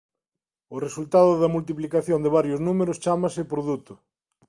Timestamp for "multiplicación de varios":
1.55-2.59